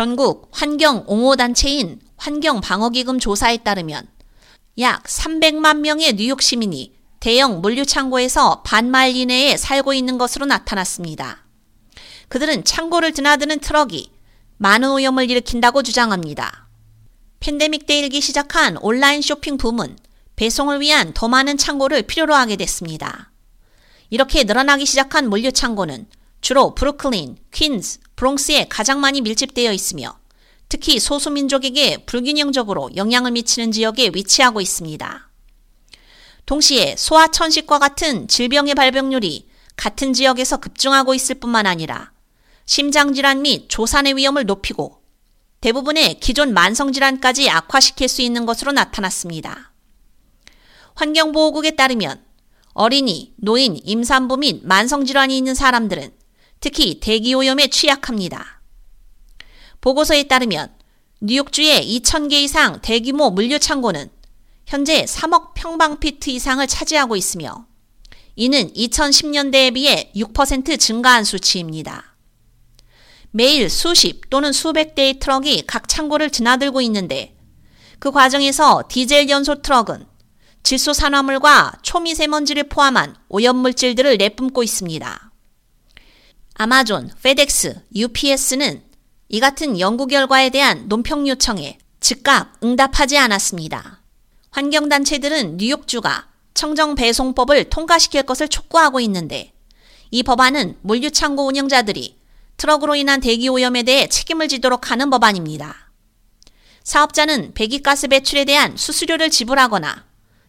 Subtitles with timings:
[0.00, 4.08] 전국 환경 옹호 단체인 환경방어기금 조사에 따르면
[4.78, 11.44] 약 300만 명의 뉴욕 시민이 대형 물류 창고에서 반 마일 이내에 살고 있는 것으로 나타났습니다.
[12.28, 14.10] 그들은 창고를 드나드는 트럭이
[14.56, 16.70] 많은 오염을 일으킨다고 주장합니다.
[17.40, 19.98] 팬데믹 때 일기 시작한 온라인 쇼핑 붐은
[20.34, 23.32] 배송을 위한 더 많은 창고를 필요로 하게 됐습니다.
[24.08, 26.06] 이렇게 늘어나기 시작한 물류 창고는
[26.40, 30.18] 주로 브루클린, 퀸즈, 브롱스에 가장 많이 밀집되어 있으며
[30.68, 35.30] 특히 소수민족에게 불균형적으로 영향을 미치는 지역에 위치하고 있습니다.
[36.44, 42.12] 동시에 소아천식과 같은 질병의 발병률이 같은 지역에서 급증하고 있을 뿐만 아니라
[42.66, 45.00] 심장질환 및 조산의 위험을 높이고
[45.62, 49.72] 대부분의 기존 만성질환까지 악화시킬 수 있는 것으로 나타났습니다.
[50.94, 52.22] 환경보호국에 따르면
[52.74, 56.19] 어린이, 노인, 임산부 및 만성질환이 있는 사람들은
[56.60, 58.60] 특히 대기오염에 취약합니다.
[59.80, 60.72] 보고서에 따르면
[61.22, 64.10] 뉴욕주의 2,000개 이상 대규모 물류 창고는
[64.66, 67.66] 현재 3억 평방피트 이상을 차지하고 있으며
[68.36, 72.14] 이는 2010년대에 비해 6% 증가한 수치입니다.
[73.32, 77.36] 매일 수십 또는 수백 대의 트럭이 각 창고를 드나들고 있는데
[77.98, 80.06] 그 과정에서 디젤 연소 트럭은
[80.62, 85.29] 질소 산화물과 초미세먼지를 포함한 오염물질들을 내뿜고 있습니다.
[86.62, 88.82] 아마존, 페덱스, UPS는
[89.30, 94.02] 이 같은 연구 결과에 대한 논평 요청에 즉각 응답하지 않았습니다.
[94.50, 99.54] 환경단체들은 뉴욕주가 청정 배송법을 통과시킬 것을 촉구하고 있는데
[100.10, 102.18] 이 법안은 물류창고 운영자들이
[102.58, 105.90] 트럭으로 인한 대기 오염에 대해 책임을 지도록 하는 법안입니다.
[106.84, 110.04] 사업자는 배기가스 배출에 대한 수수료를 지불하거나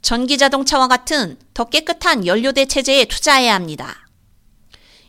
[0.00, 4.08] 전기 자동차와 같은 더 깨끗한 연료 대 체제에 투자해야 합니다.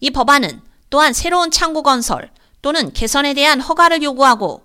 [0.00, 2.30] 이 법안은 또한 새로운 창고 건설
[2.62, 4.62] 또는 개선에 대한 허가를 요구하고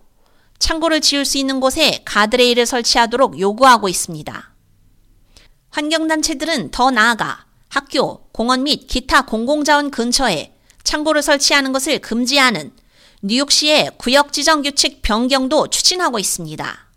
[0.59, 4.51] 창고를 지을 수 있는 곳에 가드레일을 설치하도록 요구하고 있습니다.
[5.69, 12.71] 환경단체들은 더 나아가 학교, 공원 및 기타 공공자원 근처에 창고를 설치하는 것을 금지하는
[13.21, 16.87] 뉴욕시의 구역 지정 규칙 변경도 추진하고 있습니다.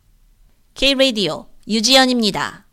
[0.75, 2.68] K-Radio 유지연입니다.